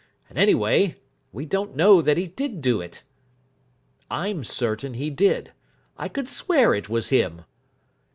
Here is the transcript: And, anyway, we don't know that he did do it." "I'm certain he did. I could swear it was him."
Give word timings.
And, 0.31 0.39
anyway, 0.39 0.95
we 1.31 1.45
don't 1.45 1.75
know 1.75 2.01
that 2.01 2.17
he 2.17 2.25
did 2.25 2.59
do 2.59 2.81
it." 2.81 3.03
"I'm 4.09 4.43
certain 4.43 4.95
he 4.95 5.11
did. 5.11 5.51
I 5.95 6.09
could 6.09 6.27
swear 6.27 6.73
it 6.73 6.89
was 6.89 7.09
him." 7.09 7.43